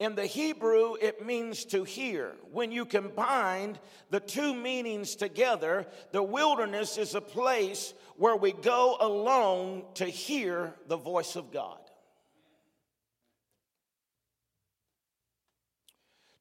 [0.00, 2.34] In the Hebrew, it means to hear.
[2.52, 8.96] When you combine the two meanings together, the wilderness is a place where we go
[8.98, 11.78] alone to hear the voice of God.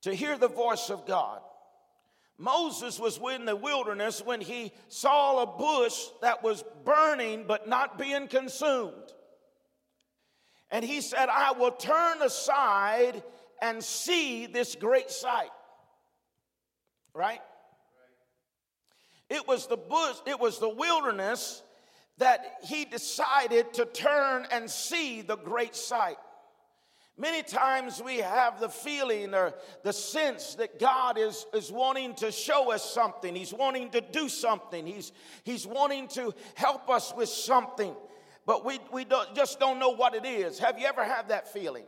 [0.04, 1.42] To hear the voice of God.
[2.38, 7.98] Moses was in the wilderness when he saw a bush that was burning but not
[7.98, 8.94] being consumed.
[10.72, 13.22] And he said, I will turn aside
[13.62, 15.50] and see this great sight.
[17.14, 17.42] Right?
[19.30, 21.62] It was the bush, it was the wilderness
[22.18, 26.18] that he decided to turn and see the great sight.
[27.18, 29.54] Many times we have the feeling or
[29.84, 33.36] the sense that God is, is wanting to show us something.
[33.36, 34.88] He's wanting to do something.
[34.88, 35.12] He's,
[35.44, 37.94] he's wanting to help us with something.
[38.46, 40.60] But we, we don't, just don't know what it is.
[40.60, 41.84] Have you ever had that feeling?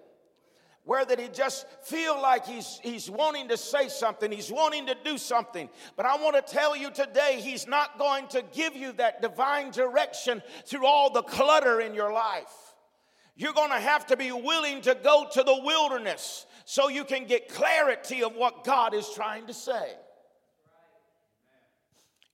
[0.84, 4.96] Where that he just feel like he's he's wanting to say something he's wanting to
[5.04, 5.70] do something.
[5.96, 9.72] But i want to tell you today he's not going to give you that divine
[9.72, 12.52] direction through all the clutter in your life.
[13.36, 17.26] You're going to have to be willing to go to the wilderness so you can
[17.26, 19.94] get clarity of what god is trying to say.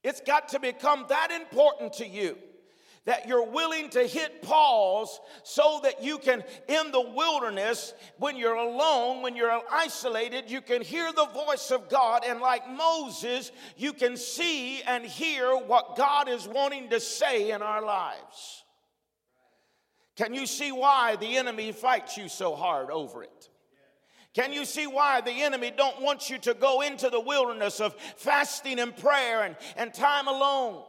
[0.03, 2.37] It's got to become that important to you
[3.07, 8.53] that you're willing to hit pause so that you can, in the wilderness, when you're
[8.53, 12.23] alone, when you're isolated, you can hear the voice of God.
[12.27, 17.61] And like Moses, you can see and hear what God is wanting to say in
[17.61, 18.65] our lives.
[20.17, 23.49] Can you see why the enemy fights you so hard over it?
[24.33, 27.95] Can you see why the enemy don't want you to go into the wilderness of
[28.17, 30.83] fasting and prayer and, and time alone?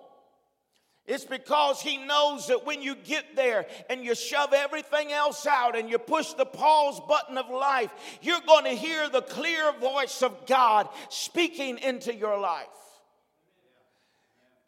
[1.09, 5.75] It's because he knows that when you get there and you shove everything else out
[5.75, 10.23] and you push the pause button of life, you're going to hear the clear voice
[10.23, 12.67] of God speaking into your life.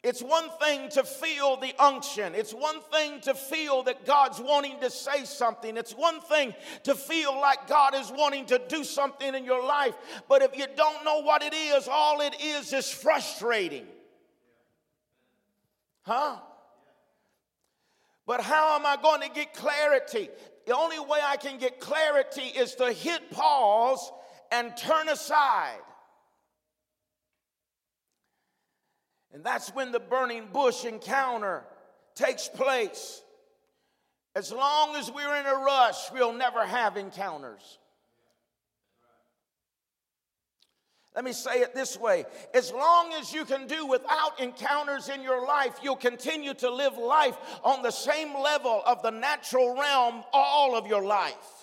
[0.01, 2.33] It's one thing to feel the unction.
[2.33, 5.77] It's one thing to feel that God's wanting to say something.
[5.77, 9.93] It's one thing to feel like God is wanting to do something in your life.
[10.27, 13.85] But if you don't know what it is, all it is is frustrating.
[16.03, 16.37] Huh?
[18.25, 20.29] But how am I going to get clarity?
[20.65, 24.11] The only way I can get clarity is to hit pause
[24.51, 25.81] and turn aside.
[29.33, 31.63] And that's when the burning bush encounter
[32.15, 33.21] takes place.
[34.35, 37.79] As long as we're in a rush, we'll never have encounters.
[41.15, 45.21] Let me say it this way as long as you can do without encounters in
[45.21, 50.23] your life, you'll continue to live life on the same level of the natural realm
[50.31, 51.60] all of your life.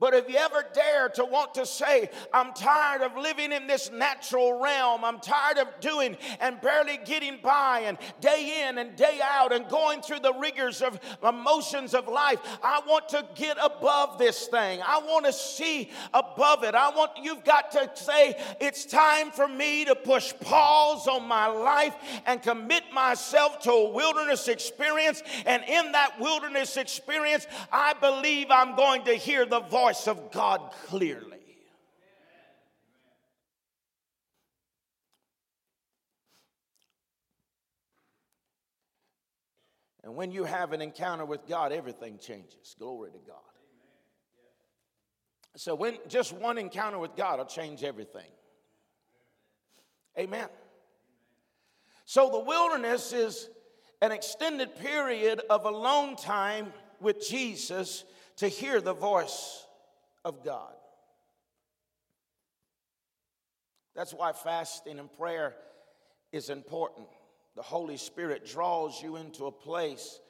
[0.00, 3.90] But if you ever dare to want to say, I'm tired of living in this
[3.90, 9.18] natural realm, I'm tired of doing and barely getting by, and day in and day
[9.20, 14.18] out, and going through the rigors of emotions of life, I want to get above
[14.18, 14.80] this thing.
[14.86, 16.76] I want to see above it.
[16.76, 21.48] I want, you've got to say, it's time for me to push pause on my
[21.48, 25.24] life and commit myself to a wilderness experience.
[25.44, 30.30] And in that wilderness experience, I believe I'm going to hear the voice voice of
[30.32, 31.38] God clearly.
[40.04, 42.76] And when you have an encounter with God, everything changes.
[42.78, 43.36] Glory to God.
[45.56, 48.30] So when just one encounter with God will change everything.
[50.18, 50.48] Amen.
[52.04, 53.48] So the wilderness is
[54.02, 58.04] an extended period of alone time with Jesus
[58.36, 59.64] to hear the voice
[60.28, 60.74] of God.
[63.96, 65.56] That's why fasting and prayer
[66.30, 67.08] is important.
[67.56, 70.20] The Holy Spirit draws you into a place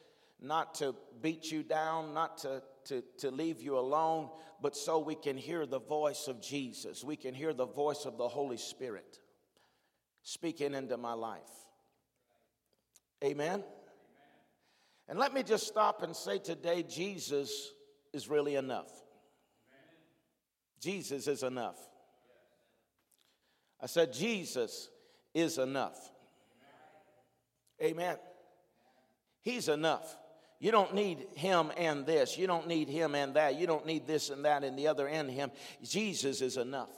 [0.40, 4.30] not to beat you down, not to, to, to leave you alone,
[4.62, 7.04] but so we can hear the voice of Jesus.
[7.04, 9.18] We can hear the voice of the Holy Spirit
[10.22, 11.40] speaking into my life.
[13.24, 13.64] Amen?
[15.08, 17.72] And let me just stop and say today Jesus
[18.12, 18.90] is really enough.
[20.80, 21.78] Jesus is enough.
[23.80, 24.88] I said, Jesus
[25.34, 25.98] is enough.
[27.82, 28.16] Amen.
[29.42, 30.16] He's enough.
[30.60, 32.36] You don't need him and this.
[32.36, 33.54] You don't need him and that.
[33.54, 35.52] You don't need this and that and the other and him.
[35.84, 36.90] Jesus is enough.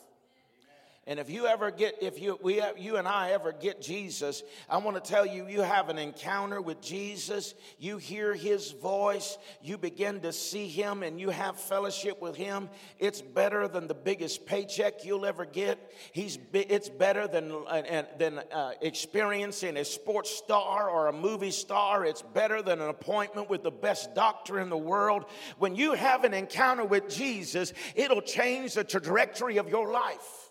[1.11, 4.77] And if you ever get, if you, we, you and I ever get Jesus, I
[4.77, 7.55] want to tell you, you have an encounter with Jesus.
[7.81, 9.37] You hear his voice.
[9.61, 12.71] You begin to see him and you have fellowship with him.
[13.01, 15.93] It's better than the biggest paycheck you'll ever get.
[16.13, 22.05] He's, it's better than, uh, than uh, experiencing a sports star or a movie star.
[22.05, 25.25] It's better than an appointment with the best doctor in the world.
[25.59, 30.50] When you have an encounter with Jesus, it'll change the trajectory of your life.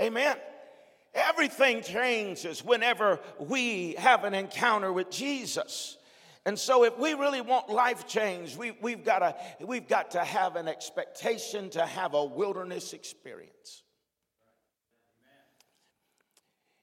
[0.00, 0.36] Amen.
[1.14, 5.96] Everything changes whenever we have an encounter with Jesus.
[6.44, 9.34] And so, if we really want life change, we, we've, got to,
[9.66, 13.82] we've got to have an expectation to have a wilderness experience.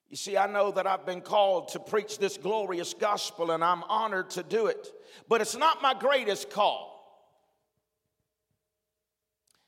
[0.10, 3.84] You see, I know that I've been called to preach this glorious gospel, and I'm
[3.84, 4.92] honored to do it.
[5.28, 6.95] But it's not my greatest call.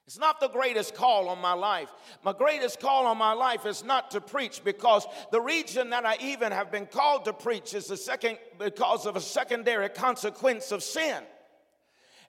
[0.07, 1.89] It's not the greatest call on my life.
[2.23, 6.15] My greatest call on my life is not to preach because the reason that I
[6.21, 10.81] even have been called to preach is the second because of a secondary consequence of
[10.81, 11.21] sin.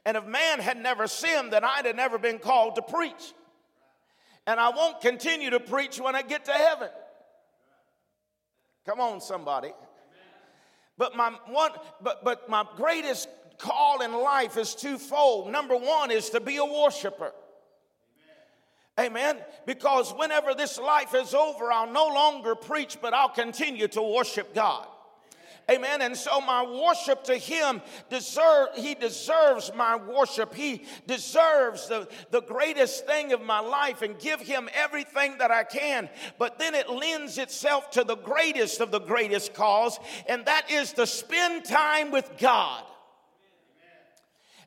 [0.05, 3.33] And if man had never sinned, then I'd have never been called to preach.
[4.49, 6.89] And I won't continue to preach when I get to heaven.
[8.87, 9.71] Come on, somebody.
[10.97, 11.71] But my one,
[12.03, 13.29] but but my greatest
[13.59, 15.53] call in life is twofold.
[15.53, 17.33] Number one is to be a worshiper.
[18.99, 19.39] Amen.
[19.65, 24.55] Because whenever this life is over, I'll no longer preach, but I'll continue to worship
[24.55, 24.87] God.
[25.71, 26.01] Amen.
[26.01, 30.55] And so my worship to him deserve he deserves my worship.
[30.55, 35.65] He deserves the, the greatest thing of my life and give him everything that I
[35.65, 36.09] can.
[36.39, 40.95] But then it lends itself to the greatest of the greatest cause, and that is
[40.95, 42.83] to spend time with God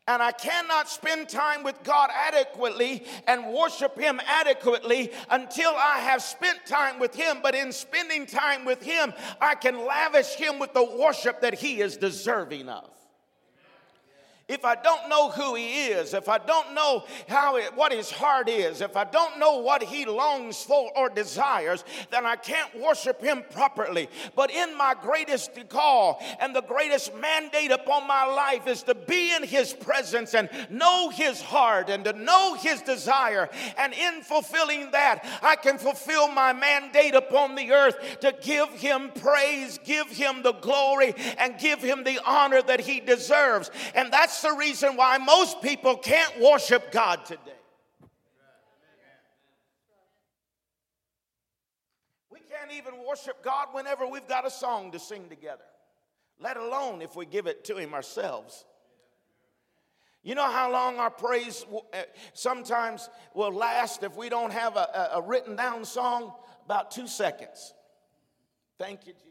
[0.07, 6.21] and I cannot spend time with God adequately and worship Him adequately until I have
[6.21, 7.37] spent time with Him.
[7.41, 11.81] But in spending time with Him, I can lavish Him with the worship that He
[11.81, 12.89] is deserving of
[14.51, 18.11] if I don't know who he is, if I don't know how it, what his
[18.11, 22.77] heart is, if I don't know what he longs for or desires, then I can't
[22.79, 24.09] worship him properly.
[24.35, 29.33] But in my greatest call and the greatest mandate upon my life is to be
[29.33, 33.49] in his presence and know his heart and to know his desire.
[33.77, 39.11] And in fulfilling that, I can fulfill my mandate upon the earth to give him
[39.15, 43.71] praise, give him the glory, and give him the honor that he deserves.
[43.95, 47.41] And that's the reason why most people can't worship God today.
[52.29, 55.63] We can't even worship God whenever we've got a song to sing together,
[56.39, 58.65] let alone if we give it to Him ourselves.
[60.23, 62.03] You know how long our praise uh,
[62.33, 66.33] sometimes will last if we don't have a, a written down song?
[66.65, 67.73] About two seconds.
[68.77, 69.30] Thank you, Jesus.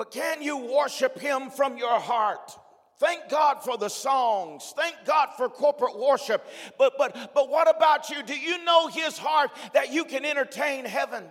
[0.00, 2.56] But can you worship Him from your heart?
[3.00, 4.72] Thank God for the songs.
[4.74, 6.42] Thank God for corporate worship.
[6.78, 8.22] But but but what about you?
[8.22, 11.24] Do you know his heart that you can entertain heaven?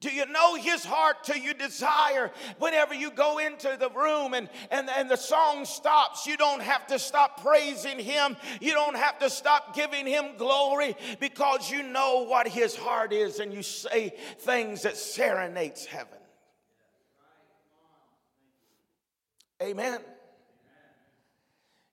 [0.00, 4.48] Do you know his heart till you desire whenever you go into the room and,
[4.70, 6.26] and, and the song stops?
[6.26, 8.38] You don't have to stop praising him.
[8.62, 13.40] You don't have to stop giving him glory because you know what his heart is
[13.40, 16.19] and you say things that serenades heaven.
[19.62, 20.00] Amen.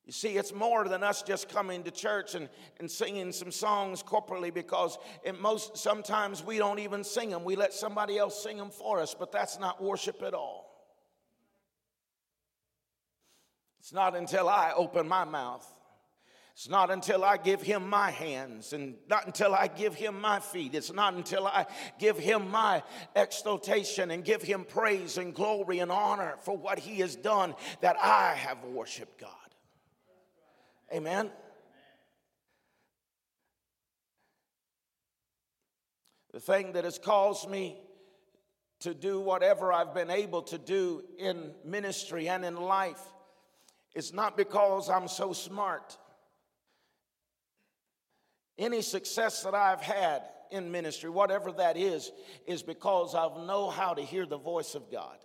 [0.05, 2.47] You see, it's more than us just coming to church and,
[2.79, 7.43] and singing some songs corporately because in most sometimes we don't even sing them.
[7.43, 10.67] We let somebody else sing them for us, but that's not worship at all.
[13.81, 15.73] It's not until I open my mouth
[16.57, 20.39] it's not until I give him my hands and not until I give him my
[20.39, 20.73] feet.
[20.73, 21.67] It's not until I
[21.99, 22.81] give him my
[23.15, 27.95] exaltation and give him praise and glory and honor for what he has done that
[28.01, 29.29] I have worshiped God.
[30.91, 31.29] Amen.
[36.33, 37.77] The thing that has caused me
[38.79, 43.03] to do whatever I've been able to do in ministry and in life
[43.93, 45.95] is not because I'm so smart
[48.57, 52.11] any success that I've had in ministry, whatever that is,
[52.45, 55.17] is because I know how to hear the voice of God.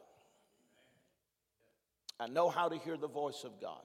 [2.18, 3.82] I know how to hear the voice of God.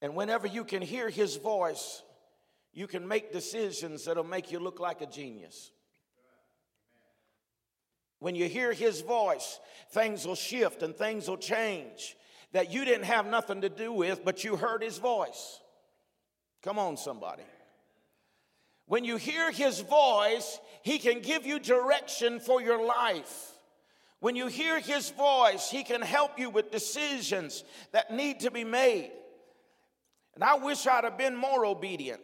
[0.00, 2.02] And whenever you can hear his voice,
[2.72, 5.70] you can make decisions that'll make you look like a genius.
[8.20, 9.60] When you hear his voice,
[9.90, 12.16] things will shift and things will change
[12.52, 15.60] that you didn't have nothing to do with, but you heard his voice.
[16.62, 17.44] Come on, somebody.
[18.88, 23.52] When you hear his voice, he can give you direction for your life.
[24.20, 28.64] When you hear his voice, he can help you with decisions that need to be
[28.64, 29.12] made.
[30.34, 32.22] And I wish I'd have been more obedient.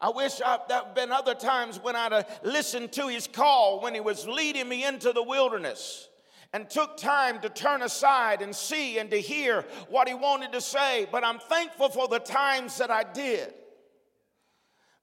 [0.00, 3.80] I wish I, there had been other times when I'd have listened to his call
[3.80, 6.08] when he was leading me into the wilderness
[6.52, 10.60] and took time to turn aside and see and to hear what he wanted to
[10.60, 11.06] say.
[11.10, 13.54] But I'm thankful for the times that I did.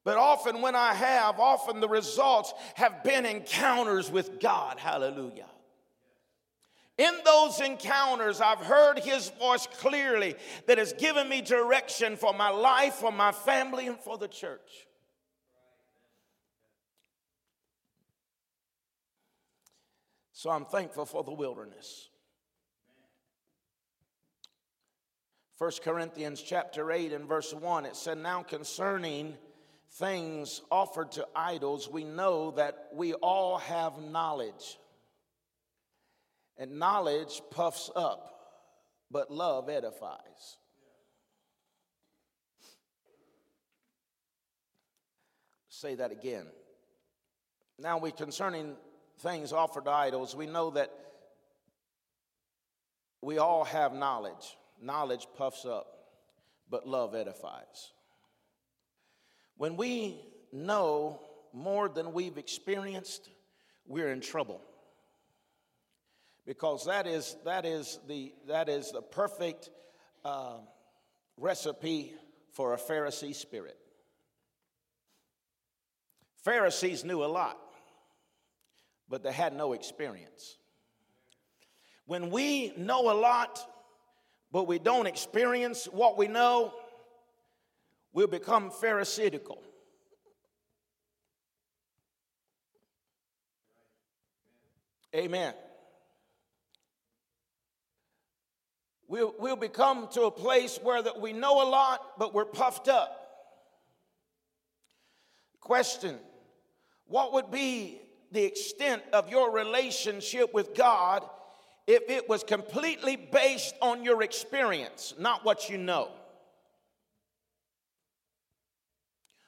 [0.05, 4.77] But often, when I have, often the results have been encounters with God.
[4.77, 5.47] Hallelujah.
[6.99, 10.35] In those encounters, I've heard his voice clearly
[10.67, 14.87] that has given me direction for my life, for my family, and for the church.
[20.31, 22.09] So I'm thankful for the wilderness.
[25.57, 29.35] 1 Corinthians chapter 8 and verse 1, it said, Now concerning
[29.95, 34.77] things offered to idols, we know that we all have knowledge.
[36.57, 38.31] And knowledge puffs up,
[39.11, 40.57] but love edifies.
[45.69, 46.45] Say that again.
[47.77, 48.75] Now, we concerning
[49.19, 50.91] things offered to idols, we know that
[53.21, 54.57] we all have knowledge.
[54.81, 55.87] Knowledge puffs up,
[56.69, 57.91] but love edifies.
[59.57, 60.19] When we
[60.51, 61.21] know
[61.53, 63.29] more than we've experienced,
[63.87, 64.61] we're in trouble.
[66.45, 69.69] Because that is, that is, the, that is the perfect
[70.23, 70.57] uh,
[71.37, 72.13] recipe
[72.53, 73.77] for a Pharisee spirit.
[76.43, 77.57] Pharisees knew a lot
[79.09, 80.57] but they had no experience.
[82.05, 83.59] When we know a lot,
[84.51, 86.73] but we don't experience what we know,
[88.15, 89.61] we'll become pharisaical.
[95.13, 95.53] Amen.
[99.07, 102.87] We'll, we'll become to a place where that we know a lot, but we're puffed
[102.87, 103.21] up.
[105.59, 106.17] Question
[107.05, 111.23] What would be the extent of your relationship with God
[111.85, 116.09] if it was completely based on your experience, not what you know.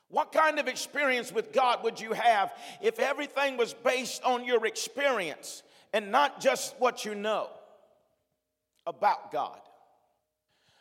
[0.10, 4.66] What kind of experience with God would you have if everything was based on your
[4.66, 7.50] experience and not just what you know
[8.86, 9.60] about God,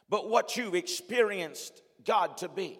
[0.08, 2.78] but what you experienced God to be?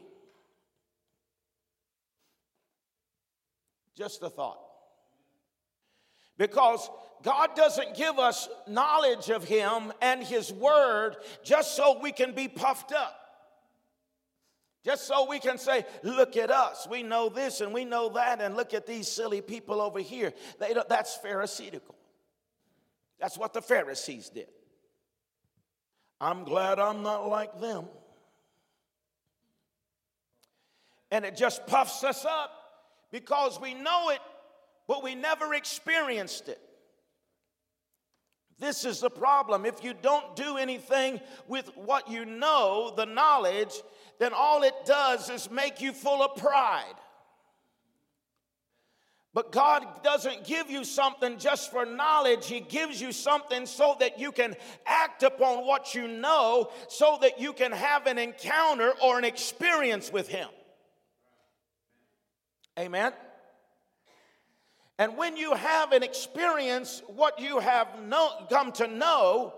[3.97, 4.61] Just a thought.
[6.39, 6.89] Because
[7.23, 12.47] God doesn't give us knowledge of Him and His Word just so we can be
[12.47, 13.26] puffed up.
[14.87, 16.87] Just so we can say, look at us.
[16.89, 20.33] We know this and we know that, and look at these silly people over here.
[20.61, 21.97] They that's Pharisaical.
[23.21, 24.47] That's what the Pharisees did.
[26.21, 27.87] I'm glad I'm not like them.
[31.11, 32.51] And it just puffs us up
[33.11, 34.21] because we know it
[34.87, 36.61] but we never experienced it.
[38.59, 39.67] This is the problem.
[39.67, 43.75] If you don't do anything with what you know, the knowledge,
[44.19, 46.95] then all it does is make you full of pride.
[49.35, 52.47] But God doesn't give you something just for knowledge.
[52.47, 57.39] He gives you something so that you can act upon what you know, so that
[57.39, 60.49] you can have an encounter or an experience with Him.
[62.79, 63.13] Amen.
[64.99, 69.55] And when you have an experience, what you have know, come to know,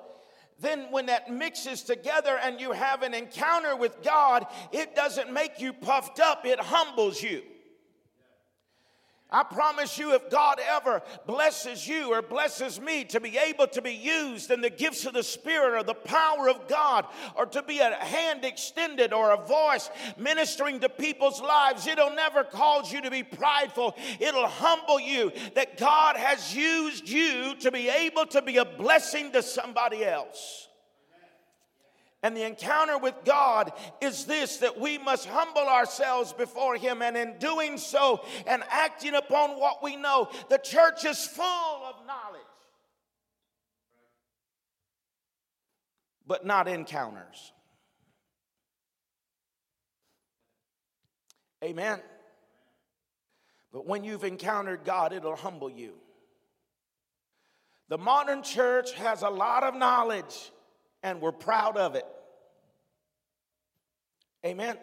[0.61, 5.61] then when that mixes together and you have an encounter with God, it doesn't make
[5.61, 7.43] you puffed up, it humbles you.
[9.31, 13.83] I promise you, if God ever blesses you or blesses me to be able to
[13.83, 17.07] be used in the gifts of the Spirit or the power of God,
[17.37, 22.43] or to be a hand extended or a voice ministering to people's lives, it'll never
[22.43, 23.95] cause you to be prideful.
[24.19, 29.33] It'll humble you that God has used you to be able to be a blessing
[29.33, 30.68] to somebody else.
[32.23, 37.17] And the encounter with God is this that we must humble ourselves before Him, and
[37.17, 42.43] in doing so and acting upon what we know, the church is full of knowledge,
[46.27, 47.53] but not encounters.
[51.63, 52.01] Amen.
[53.73, 55.95] But when you've encountered God, it'll humble you.
[57.89, 60.51] The modern church has a lot of knowledge
[61.03, 62.05] and we're proud of it.
[64.45, 64.77] Amen.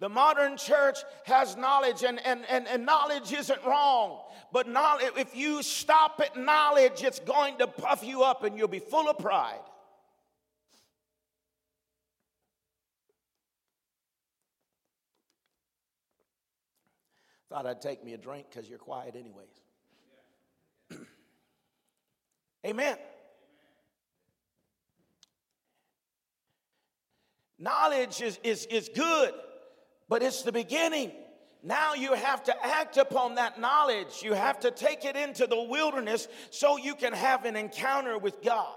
[0.00, 4.20] The modern church has knowledge, and, and, and, and knowledge isn't wrong.
[4.52, 8.68] But knowledge, if you stop at knowledge, it's going to puff you up and you'll
[8.68, 9.60] be full of pride.
[17.48, 19.46] Thought I'd take me a drink because you're quiet, anyways.
[22.66, 22.96] Amen.
[27.58, 29.32] Knowledge is, is, is good,
[30.08, 31.12] but it's the beginning.
[31.62, 34.22] Now you have to act upon that knowledge.
[34.22, 38.42] You have to take it into the wilderness so you can have an encounter with
[38.42, 38.74] God.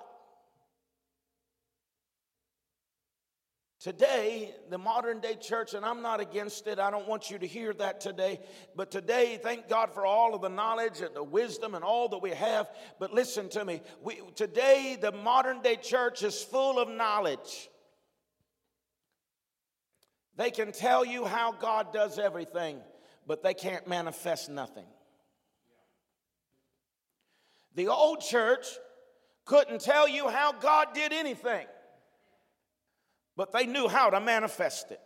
[3.80, 7.46] Today, the modern day church, and I'm not against it, I don't want you to
[7.46, 8.40] hear that today,
[8.76, 12.18] but today, thank God for all of the knowledge and the wisdom and all that
[12.18, 12.70] we have.
[13.00, 17.70] But listen to me, we, today, the modern day church is full of knowledge.
[20.38, 22.80] They can tell you how God does everything,
[23.26, 24.86] but they can't manifest nothing.
[27.74, 28.66] The old church
[29.46, 31.66] couldn't tell you how God did anything,
[33.36, 35.02] but they knew how to manifest it.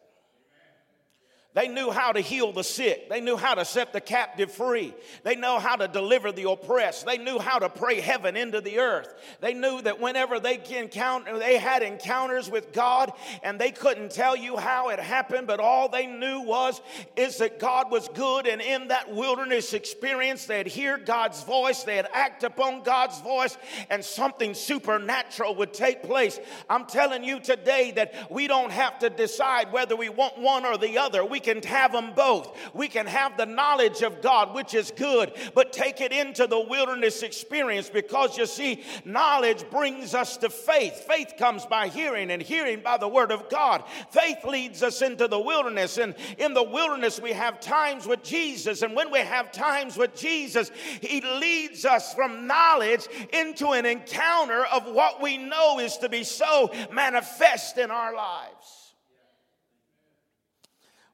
[1.53, 3.10] They knew how to heal the sick.
[3.10, 4.93] They knew how to set the captive free.
[5.24, 7.05] They know how to deliver the oppressed.
[7.05, 9.13] They knew how to pray heaven into the earth.
[9.41, 13.12] They knew that whenever they encounter, they had encounters with God
[13.43, 16.81] and they couldn't tell you how it happened, but all they knew was
[17.17, 22.05] is that God was good and in that wilderness experience they'd hear God's voice, they'd
[22.13, 23.58] act upon God's voice
[23.89, 26.39] and something supernatural would take place.
[26.70, 30.77] I'm telling you today that we don't have to decide whether we want one or
[30.77, 31.25] the other.
[31.25, 32.55] We can have them both.
[32.74, 36.60] We can have the knowledge of God, which is good, but take it into the
[36.60, 41.05] wilderness experience because you see, knowledge brings us to faith.
[41.07, 43.83] Faith comes by hearing, and hearing by the word of God.
[44.12, 48.81] Faith leads us into the wilderness, and in the wilderness, we have times with Jesus.
[48.81, 50.71] And when we have times with Jesus,
[51.01, 56.24] He leads us from knowledge into an encounter of what we know is to be
[56.24, 58.80] so manifest in our lives.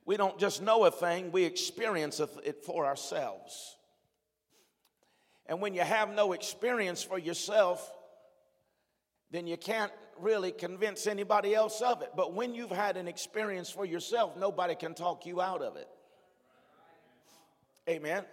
[0.08, 3.76] We don't just know a thing, we experience it for ourselves.
[5.46, 7.92] And when you have no experience for yourself,
[9.32, 12.12] then you can't really convince anybody else of it.
[12.16, 15.90] But when you've had an experience for yourself, nobody can talk you out of it.
[17.90, 18.24] Amen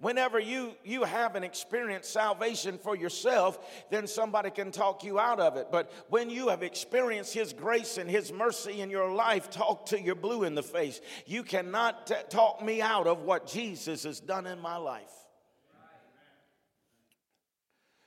[0.00, 3.58] whenever you you have an experienced salvation for yourself
[3.90, 5.68] then somebody can talk you out of it.
[5.70, 10.00] But when you have experienced his grace and his mercy in your life talk to
[10.00, 11.00] your blue in the face.
[11.26, 15.12] You cannot t- talk me out of what jesus has done in my life.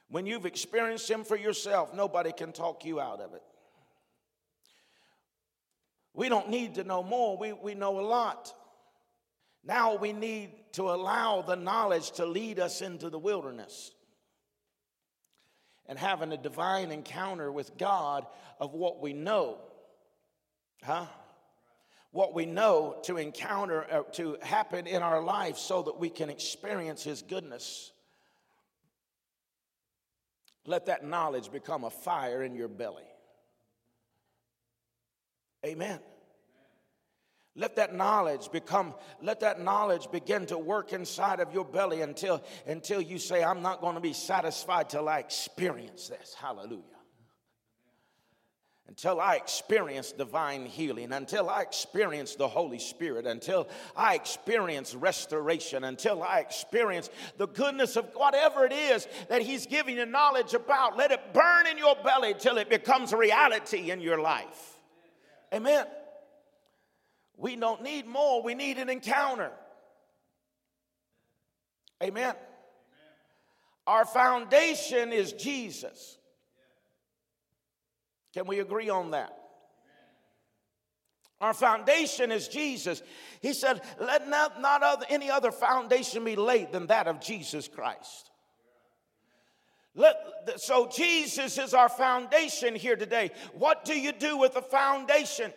[0.09, 3.43] When you've experienced him for yourself nobody can talk you out of it.
[6.13, 7.37] We don't need to know more.
[7.37, 8.53] We, we know a lot.
[9.63, 13.91] Now we need to allow the knowledge to lead us into the wilderness
[15.87, 18.25] and having a divine encounter with God
[18.59, 19.57] of what we know.
[20.83, 21.05] Huh?
[22.11, 26.29] What we know to encounter, uh, to happen in our life so that we can
[26.29, 27.91] experience His goodness.
[30.65, 33.03] Let that knowledge become a fire in your belly.
[35.65, 35.99] Amen.
[37.55, 42.41] Let that knowledge become, let that knowledge begin to work inside of your belly until,
[42.65, 46.33] until you say, I'm not going to be satisfied till I experience this.
[46.33, 46.83] Hallelujah.
[48.87, 55.83] Until I experience divine healing, until I experience the Holy Spirit, until I experience restoration,
[55.85, 60.97] until I experience the goodness of whatever it is that He's giving you knowledge about,
[60.97, 64.79] let it burn in your belly till it becomes reality in your life.
[65.53, 65.85] Amen.
[67.37, 69.51] We don't need more, we need an encounter.
[72.03, 72.35] Amen.
[73.87, 76.17] Our foundation is Jesus.
[78.33, 79.37] Can we agree on that?
[81.41, 83.01] Our foundation is Jesus.
[83.41, 87.67] He said, Let not, not other, any other foundation be laid than that of Jesus
[87.67, 88.29] Christ.
[89.95, 90.15] Let,
[90.57, 93.31] so, Jesus is our foundation here today.
[93.53, 95.51] What do you do with the foundation?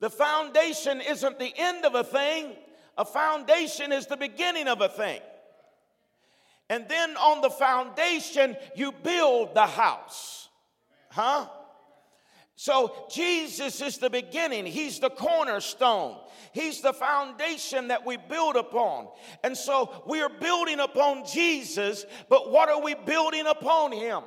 [0.00, 2.52] The foundation isn't the end of a thing,
[2.96, 5.20] a foundation is the beginning of a thing.
[6.70, 10.48] And then on the foundation, you build the house.
[11.10, 11.46] Huh?
[12.56, 14.64] So Jesus is the beginning.
[14.64, 16.16] He's the cornerstone.
[16.52, 19.08] He's the foundation that we build upon.
[19.42, 24.22] And so we are building upon Jesus, but what are we building upon him?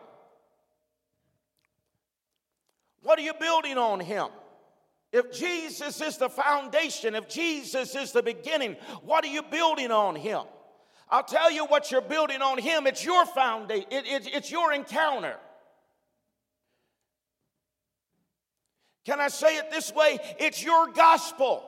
[3.07, 4.27] What are you building on Him?
[5.17, 10.15] If Jesus is the foundation, if Jesus is the beginning, what are you building on
[10.15, 10.43] Him?
[11.09, 12.85] I'll tell you what you're building on Him.
[12.85, 15.37] It's your foundation, it, it, it's your encounter.
[19.05, 20.19] Can I say it this way?
[20.37, 21.67] It's your gospel.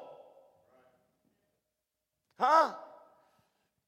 [2.38, 2.74] Huh?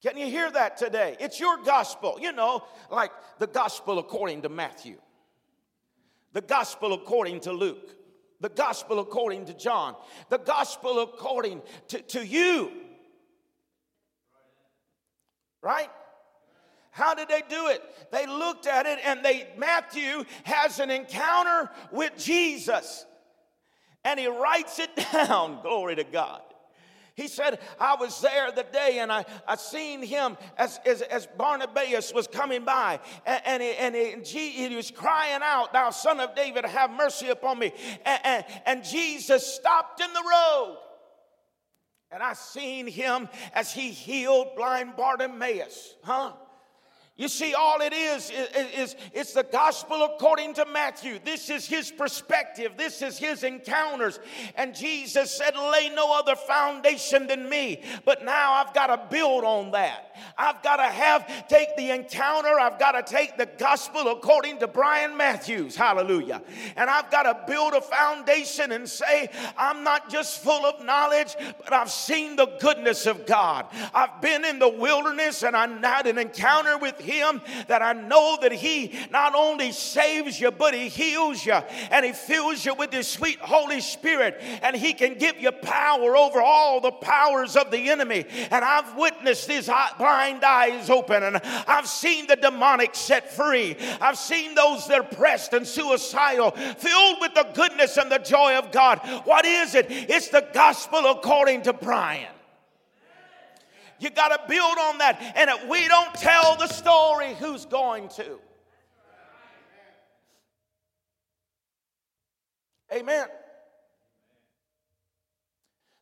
[0.02, 1.17] Can you hear that today?
[1.19, 2.17] It's your gospel.
[2.19, 4.97] You know, like the gospel according to Matthew,
[6.34, 8.01] the gospel according to Luke,
[8.41, 9.95] the gospel according to John,
[10.30, 12.71] the gospel according to, to you.
[15.62, 15.89] Right?
[16.89, 17.82] How did they do it?
[18.12, 23.06] They looked at it and they Matthew has an encounter with Jesus.
[24.04, 25.62] And he writes it down.
[25.62, 26.41] Glory to God.
[27.15, 31.28] He said, I was there the day and I, I seen him as, as, as
[31.38, 33.00] Barnabas was coming by.
[33.26, 33.71] And, and, he,
[34.06, 37.74] and he, he, was crying out, Thou son of David, have mercy upon me.
[38.06, 40.78] And, and, and Jesus stopped in the road.
[42.12, 45.95] And I seen him as he healed blind Bartimaeus.
[46.04, 46.34] Huh?
[47.21, 51.19] You see, all it is, is, is, it's the gospel according to Matthew.
[51.23, 52.71] This is his perspective.
[52.77, 54.19] This is his encounters.
[54.55, 57.84] And Jesus said, lay no other foundation than me.
[58.05, 60.15] But now I've got to build on that.
[60.36, 62.60] I've got to have, take the encounter.
[62.60, 65.75] I've got to take the gospel according to Brian Matthews.
[65.75, 66.41] Hallelujah.
[66.75, 69.29] And I've got to build a foundation and say,
[69.60, 73.67] I'm not just full of knowledge, but I've seen the goodness of God.
[73.93, 77.93] I've been in the wilderness and I had an encounter with him him that I
[77.93, 81.60] know that He not only saves you, but He heals you
[81.91, 86.15] and He fills you with His sweet Holy Spirit and He can give you power
[86.15, 88.26] over all the powers of the enemy.
[88.52, 93.76] And I've witnessed His blind eyes open and I've seen the demonic set free.
[94.00, 98.58] I've seen those that are pressed and suicidal filled with the goodness and the joy
[98.58, 99.00] of God.
[99.26, 99.88] What is it?
[99.89, 102.28] It's the gospel according to Brian.
[104.02, 105.34] You got to build on that.
[105.36, 108.40] And if we don't tell the story, who's going to?
[112.92, 113.28] Amen.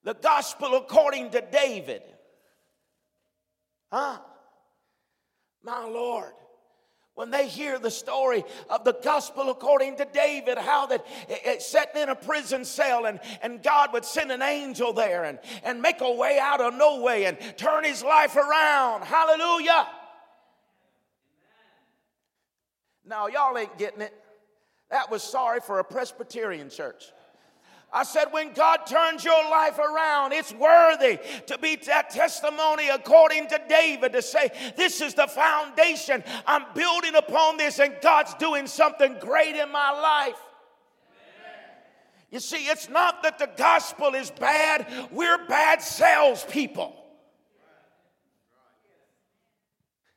[0.04, 2.02] The gospel according to David.
[3.92, 4.18] Huh?
[5.62, 6.32] My Lord
[7.19, 11.93] when they hear the story of the gospel according to David, how that it, sat
[11.93, 15.99] in a prison cell and, and God would send an angel there and, and make
[15.99, 19.03] a way out of no way and turn his life around.
[19.03, 19.86] Hallelujah.
[23.05, 24.13] Now, y'all ain't getting it.
[24.89, 27.12] That was sorry for a Presbyterian church.
[27.91, 33.47] I said, when God turns your life around, it's worthy to be that testimony according
[33.47, 36.23] to David to say, This is the foundation.
[36.45, 40.39] I'm building upon this, and God's doing something great in my life.
[42.30, 46.95] You see, it's not that the gospel is bad, we're bad salespeople.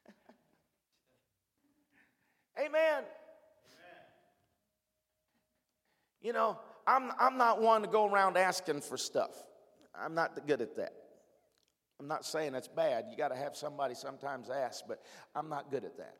[2.58, 3.04] Amen.
[6.20, 9.30] You know, I'm, I'm not one to go around asking for stuff.
[9.94, 10.94] I'm not good at that.
[12.00, 13.06] I'm not saying that's bad.
[13.10, 15.00] You got to have somebody sometimes ask, but
[15.34, 16.16] I'm not good at that.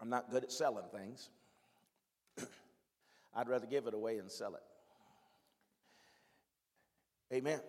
[0.00, 1.30] I'm not good at selling things.
[3.36, 4.62] I'd rather give it away and sell it.
[7.32, 7.60] Amen.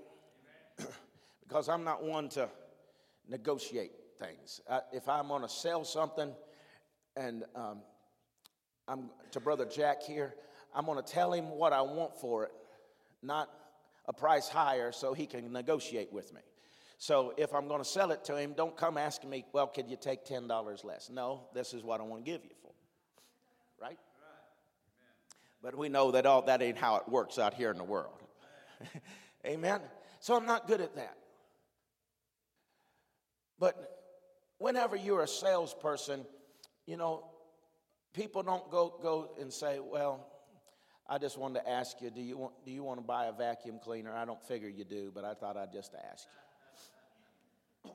[0.79, 0.91] Amen.
[1.47, 2.49] because I'm not one to
[3.29, 4.61] negotiate things.
[4.67, 6.33] I, if I'm going to sell something
[7.15, 7.81] and um,
[8.87, 10.35] I'm to Brother Jack here.
[10.75, 12.51] I'm going to tell him what I want for it,
[13.21, 13.49] not
[14.05, 16.41] a price higher so he can negotiate with me.
[16.97, 19.89] So if I'm going to sell it to him, don't come asking me, well, could
[19.89, 21.09] you take $10 less?
[21.09, 22.71] No, this is what I want to give you for.
[23.81, 23.99] Right?
[25.61, 28.21] But we know that all that ain't how it works out here in the world.
[29.45, 29.81] Amen.
[30.19, 31.17] So I'm not good at that.
[33.59, 33.75] But
[34.57, 36.25] whenever you're a salesperson,
[36.85, 37.25] you know,
[38.13, 40.27] people don't go, go and say, well,
[41.09, 43.33] I just wanted to ask you, do you, want, do you want to buy a
[43.33, 44.13] vacuum cleaner?
[44.13, 46.27] I don't figure you do, but I thought I'd just ask
[47.85, 47.91] you.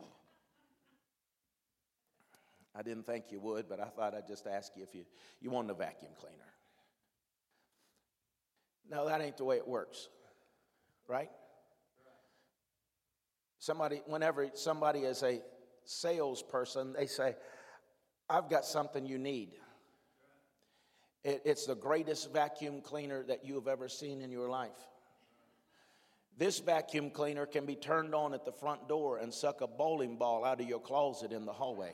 [2.74, 5.04] I didn't think you would, but I thought I'd just ask you if you,
[5.40, 6.36] you wanted a vacuum cleaner.
[8.90, 10.08] No, that ain't the way it works,
[11.08, 11.30] right?
[13.58, 15.40] Somebody, whenever somebody is a
[15.84, 17.34] salesperson, they say,
[18.30, 19.50] I've got something you need.
[21.24, 24.70] It's the greatest vacuum cleaner that you have ever seen in your life.
[26.38, 30.16] This vacuum cleaner can be turned on at the front door and suck a bowling
[30.16, 31.92] ball out of your closet in the hallway.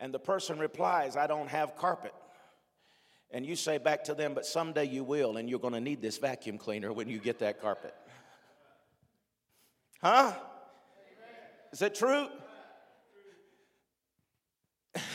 [0.00, 2.12] and the person replies, I don't have carpet.
[3.30, 6.02] And you say back to them, but someday you will, and you're going to need
[6.02, 7.94] this vacuum cleaner when you get that carpet.
[10.02, 10.32] Huh?
[11.72, 12.26] Is that true?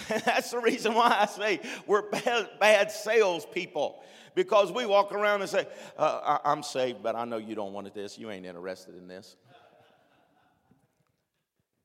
[0.25, 4.01] That's the reason why I say we're bad, bad salespeople
[4.35, 5.67] because we walk around and say,
[5.97, 8.17] uh, I'm saved, but I know you don't want this.
[8.17, 9.35] You ain't interested in this.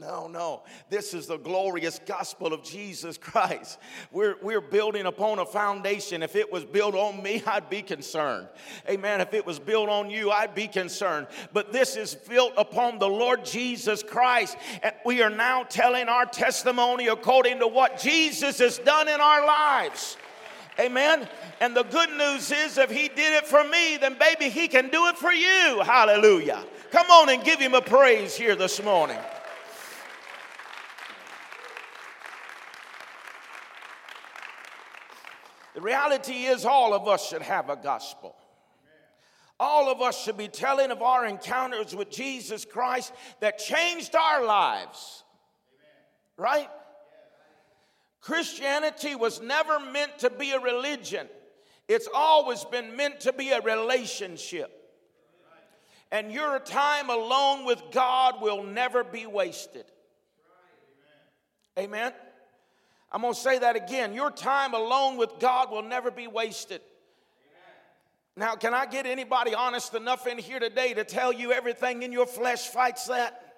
[0.03, 0.62] No, no.
[0.91, 3.79] This is the glorious gospel of Jesus Christ.
[4.11, 6.25] We're, we're building upon a foundation.
[6.25, 8.49] If it was built on me, I'd be concerned.
[8.88, 9.21] Amen.
[9.21, 11.29] If it was built on you, I'd be concerned.
[11.53, 14.57] But this is built upon the Lord Jesus Christ.
[14.83, 19.47] And we are now telling our testimony according to what Jesus has done in our
[19.47, 20.17] lives.
[20.81, 21.29] Amen.
[21.61, 24.88] And the good news is, if He did it for me, then baby, He can
[24.88, 25.81] do it for you.
[25.85, 26.65] Hallelujah.
[26.91, 29.19] Come on and give Him a praise here this morning.
[35.83, 38.35] Reality is, all of us should have a gospel.
[39.61, 44.45] All of us should be telling of our encounters with Jesus Christ that changed our
[44.45, 45.23] lives.
[46.37, 46.68] Right?
[48.21, 51.29] Christianity was never meant to be a religion,
[51.88, 54.79] it's always been meant to be a relationship.
[56.11, 59.87] And your time alone with God will never be wasted.
[61.79, 62.12] Amen.
[63.12, 64.14] I'm going to say that again.
[64.14, 66.81] Your time alone with God will never be wasted.
[68.35, 72.12] Now, can I get anybody honest enough in here today to tell you everything in
[72.12, 73.53] your flesh fights that?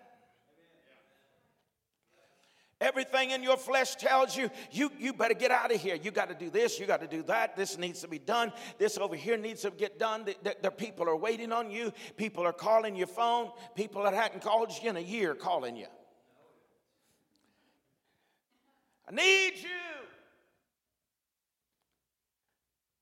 [2.80, 5.94] Everything in your flesh tells you, you, you better get out of here.
[5.94, 7.56] You got to do this, you got to do that.
[7.56, 8.52] This needs to be done.
[8.78, 10.24] This over here needs to get done.
[10.24, 11.92] The, the, the people are waiting on you.
[12.16, 13.52] People are calling your phone.
[13.76, 15.86] People that hadn't called you in a year calling you.
[19.08, 19.68] I need you.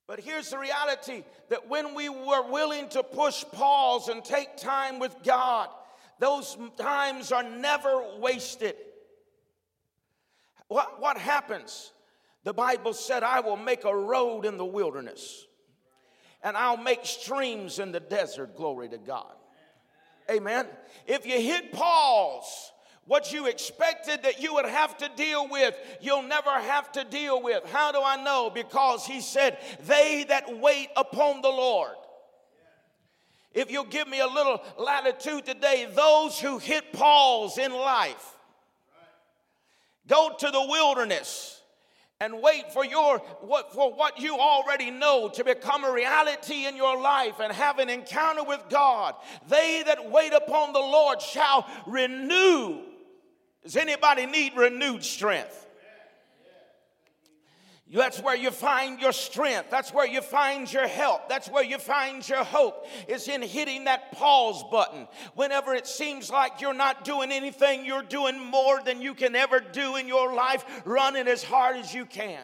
[0.07, 4.99] But here's the reality that when we were willing to push pause and take time
[4.99, 5.69] with God,
[6.19, 8.75] those times are never wasted.
[10.67, 11.93] What, what happens?
[12.43, 15.45] The Bible said, I will make a road in the wilderness
[16.43, 18.57] and I'll make streams in the desert.
[18.57, 19.33] Glory to God.
[20.29, 20.67] Amen.
[21.07, 22.72] If you hit pause,
[23.05, 27.41] what you expected that you would have to deal with, you'll never have to deal
[27.41, 27.63] with.
[27.69, 28.49] How do I know?
[28.49, 31.95] Because he said, They that wait upon the Lord.
[33.53, 38.35] If you'll give me a little latitude today, those who hit pause in life,
[40.07, 41.61] go to the wilderness
[42.19, 46.75] and wait for your what for what you already know to become a reality in
[46.77, 49.13] your life and have an encounter with God.
[49.49, 52.79] They that wait upon the Lord shall renew
[53.63, 55.63] does anybody need renewed strength?
[57.91, 59.69] That's where you find your strength.
[59.69, 61.29] That's where you find your help.
[61.29, 62.87] That's where you find your hope.
[63.07, 65.07] Is in hitting that pause button.
[65.35, 69.59] Whenever it seems like you're not doing anything, you're doing more than you can ever
[69.59, 72.41] do in your life, running as hard as you can.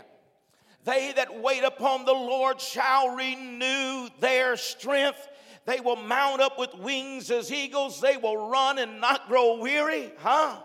[0.84, 5.28] They that wait upon the Lord shall renew their strength.
[5.66, 8.00] They will mount up with wings as eagles.
[8.00, 10.12] They will run and not grow weary.
[10.20, 10.60] Huh?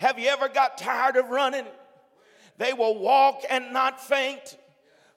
[0.00, 1.66] Have you ever got tired of running?
[2.56, 4.56] They will walk and not faint.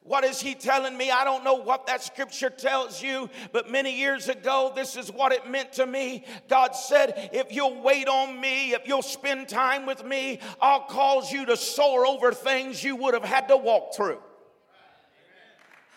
[0.02, 1.10] What is he telling me?
[1.10, 5.32] I don't know what that scripture tells you, but many years ago, this is what
[5.32, 6.26] it meant to me.
[6.50, 11.32] God said, If you'll wait on me, if you'll spend time with me, I'll cause
[11.32, 14.20] you to soar over things you would have had to walk through.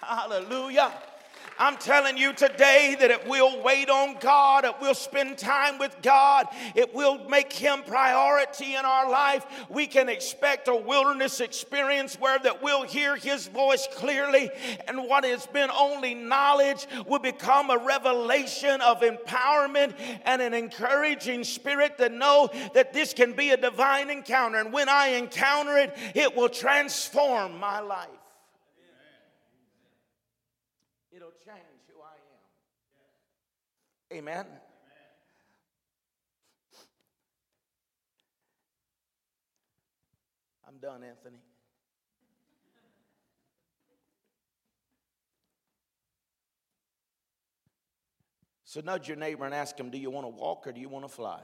[0.00, 0.92] Hallelujah.
[1.58, 5.96] I'm telling you today that if we'll wait on God, if we'll spend time with
[6.02, 12.20] God, if we'll make Him priority in our life, we can expect a wilderness experience
[12.20, 14.50] where that we'll hear His voice clearly,
[14.86, 21.44] and what has been only knowledge will become a revelation of empowerment and an encouraging
[21.44, 24.58] spirit to know that this can be a divine encounter.
[24.58, 28.08] And when I encounter it, it will transform my life.
[34.16, 34.46] Amen.
[40.66, 41.36] I'm done, Anthony.
[48.64, 50.88] So nudge your neighbor and ask him, Do you want to walk or do you
[50.88, 51.40] want to fly?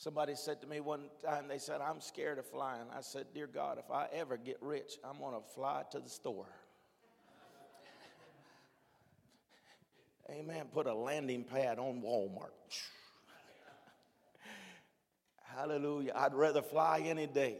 [0.00, 2.86] Somebody said to me one time, they said, I'm scared of flying.
[2.96, 6.08] I said, Dear God, if I ever get rich, I'm going to fly to the
[6.08, 6.48] store.
[10.30, 10.68] Amen.
[10.72, 12.48] Put a landing pad on Walmart.
[15.54, 16.14] Hallelujah.
[16.16, 17.58] I'd rather fly any day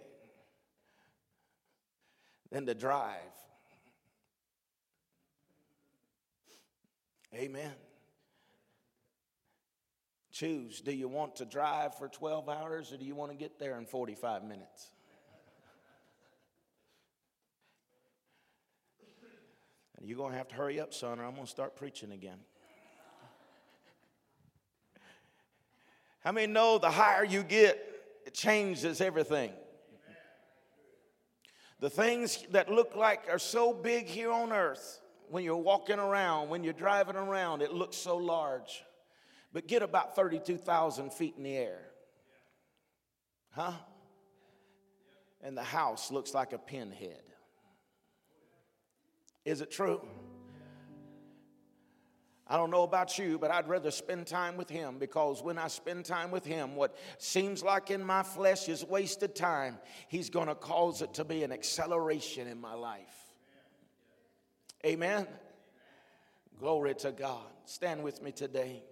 [2.51, 3.21] than to drive.
[7.35, 7.75] Amen.
[10.41, 10.81] Choose.
[10.81, 13.77] Do you want to drive for 12 hours or do you want to get there
[13.77, 14.91] in 45 minutes?
[20.01, 22.39] You're going to have to hurry up, son, or I'm going to start preaching again.
[26.25, 27.79] How many know the higher you get,
[28.25, 29.53] it changes everything?
[31.81, 36.49] The things that look like are so big here on earth, when you're walking around,
[36.49, 38.83] when you're driving around, it looks so large.
[39.53, 41.81] But get about 32,000 feet in the air.
[43.51, 43.73] Huh?
[45.43, 47.23] And the house looks like a pinhead.
[49.45, 50.07] Is it true?
[52.47, 55.69] I don't know about you, but I'd rather spend time with Him because when I
[55.69, 60.49] spend time with Him, what seems like in my flesh is wasted time, He's going
[60.49, 63.33] to cause it to be an acceleration in my life.
[64.85, 65.29] Amen.
[66.59, 67.47] Glory to God.
[67.67, 68.83] Stand with me today.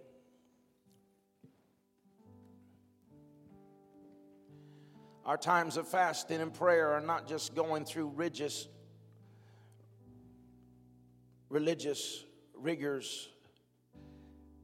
[5.29, 8.67] Our times of fasting and prayer are not just going through religious,
[11.49, 12.23] religious
[12.55, 13.29] rigors,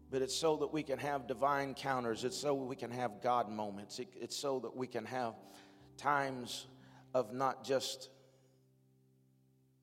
[0.09, 2.23] but it's so that we can have divine counters.
[2.23, 3.99] It's so we can have God moments.
[3.99, 5.35] It, it's so that we can have
[5.97, 6.65] times
[7.13, 8.09] of not just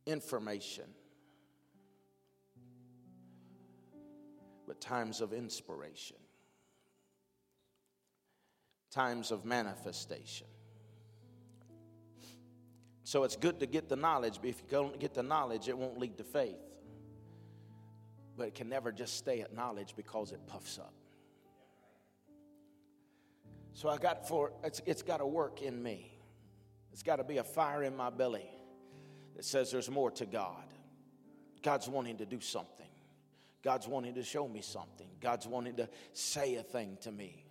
[0.04, 0.86] information,
[4.66, 6.16] but times of inspiration,
[8.90, 10.48] times of manifestation.
[13.12, 15.76] So it's good to get the knowledge, but if you don't get the knowledge, it
[15.76, 16.80] won't lead to faith.
[18.38, 20.94] But it can never just stay at knowledge because it puffs up.
[23.74, 26.10] So I got for it's, it's got to work in me.
[26.90, 28.48] It's got to be a fire in my belly
[29.36, 30.64] that says there's more to God.
[31.62, 32.86] God's wanting to do something.
[33.62, 35.08] God's wanting to show me something.
[35.20, 37.44] God's wanting to say a thing to me.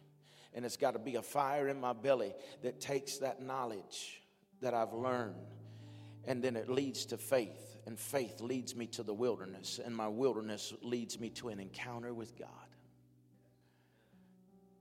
[0.55, 4.20] And it's got to be a fire in my belly that takes that knowledge
[4.61, 5.35] that I've learned.
[6.25, 10.07] And then it leads to faith, and faith leads me to the wilderness, and my
[10.07, 12.47] wilderness leads me to an encounter with God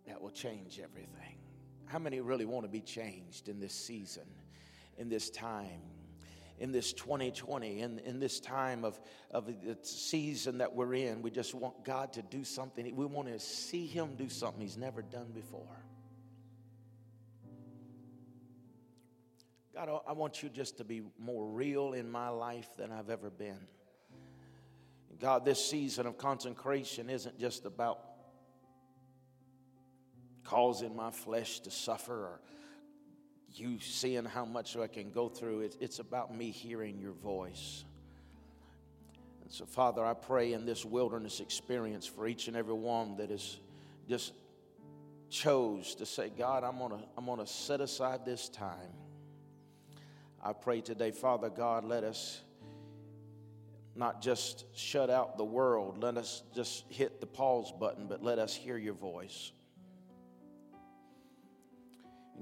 [0.07, 1.39] that will change everything.
[1.87, 4.27] How many really want to be changed in this season,
[4.99, 5.81] in this time?
[6.61, 11.23] in this 2020, in, in this time of, of the season that we're in.
[11.23, 12.95] We just want God to do something.
[12.95, 15.83] We want to see Him do something He's never done before.
[19.87, 23.31] God, I want you just to be more real in my life than I've ever
[23.31, 23.59] been.
[25.19, 28.01] God, this season of consecration isn't just about
[30.45, 32.41] causing my flesh to suffer or
[33.55, 35.71] you seeing how much I can go through.
[35.81, 37.85] It's about me hearing your voice.
[39.43, 43.31] And so, Father, I pray in this wilderness experience for each and every one that
[43.31, 43.61] is
[44.09, 44.35] just
[45.31, 49.00] chose to say, God, I'm gonna, I'm gonna set aside this time
[50.43, 52.41] I pray today, Father God, let us
[53.95, 58.39] not just shut out the world, let us just hit the pause button, but let
[58.39, 59.53] us hear your voice.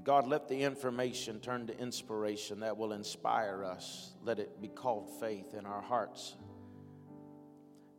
[0.03, 4.13] God, let the information turn to inspiration that will inspire us.
[4.23, 6.37] Let it be called faith in our hearts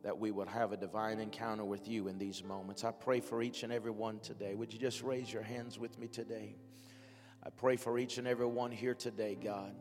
[0.03, 2.83] that we would have a divine encounter with you in these moments.
[2.83, 4.55] I pray for each and every one today.
[4.55, 6.55] Would you just raise your hands with me today?
[7.43, 9.75] I pray for each and every one here today, God.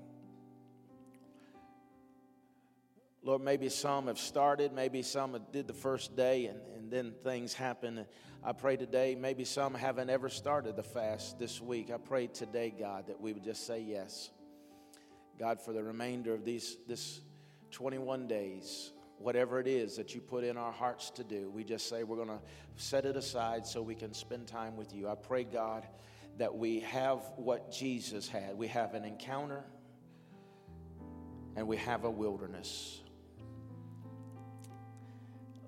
[3.22, 7.52] Lord, maybe some have started, maybe some did the first day and, and then things
[7.52, 8.06] happen.
[8.42, 11.90] I pray today, maybe some haven't ever started the fast this week.
[11.90, 14.30] I pray today, God, that we would just say yes.
[15.38, 17.20] God, for the remainder of these this
[17.72, 21.90] 21 days, whatever it is that you put in our hearts to do, we just
[21.90, 22.40] say we're going to
[22.76, 25.08] set it aside so we can spend time with you.
[25.08, 25.86] I pray, God,
[26.38, 28.56] that we have what Jesus had.
[28.56, 29.62] We have an encounter
[31.54, 33.02] and we have a wilderness.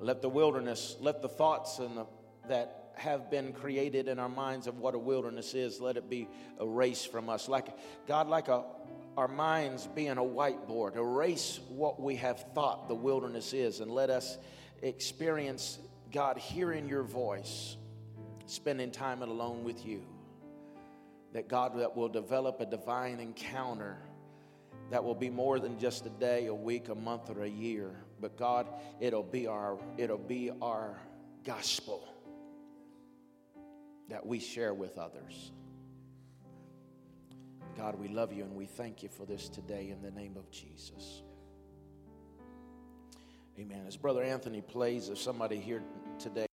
[0.03, 2.07] Let the wilderness, let the thoughts and the,
[2.49, 6.29] that have been created in our minds of what a wilderness is, let it be
[6.61, 7.49] erased from us.
[7.49, 7.69] Like
[8.07, 8.65] God, like a
[9.17, 14.09] our minds being a whiteboard, erase what we have thought the wilderness is, and let
[14.09, 14.39] us
[14.81, 15.79] experience
[16.11, 17.77] God hearing your voice,
[18.47, 20.03] spending time alone with you.
[21.35, 23.99] That God that will develop a divine encounter
[24.91, 28.05] that will be more than just a day, a week, a month, or a year
[28.23, 28.69] but God,
[29.01, 30.99] it'll be our it'll be our
[31.45, 32.09] gospel
[34.09, 35.51] that we share with others.
[37.77, 40.51] God, we love you and we thank you for this today in the name of
[40.51, 41.23] Jesus.
[43.59, 43.85] Amen.
[43.87, 45.83] As Brother Anthony plays, if somebody here
[46.19, 46.47] today